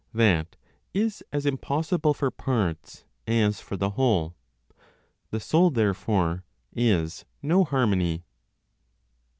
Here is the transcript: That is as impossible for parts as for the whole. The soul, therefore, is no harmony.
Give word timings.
That 0.15 0.55
is 0.95 1.23
as 1.31 1.45
impossible 1.45 2.15
for 2.15 2.31
parts 2.31 3.05
as 3.27 3.61
for 3.61 3.77
the 3.77 3.91
whole. 3.91 4.35
The 5.29 5.39
soul, 5.39 5.69
therefore, 5.69 6.43
is 6.73 7.23
no 7.43 7.63
harmony. 7.63 8.23